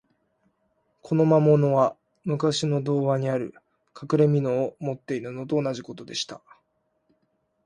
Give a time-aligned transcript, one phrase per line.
[1.03, 3.53] この魔物は、むかしの童話にある、
[3.93, 6.41] かくれみのを持っているのと同じことでした。